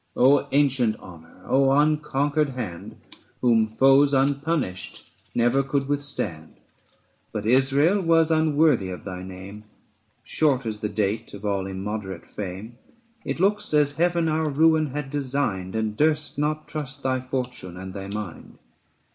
[0.15, 1.43] Oh ancient honour!
[1.45, 2.95] oh unconquered hand,
[3.41, 6.55] Whom foes unpunished never could withstand!
[7.33, 9.65] 845 But Israel was unworthy of thy name:
[10.23, 12.79] Short is the date of all immoderate fame.
[13.23, 17.93] It looks as Heaven our ruin had designed, And durst not trust thy fortune and
[17.93, 18.57] thy mind.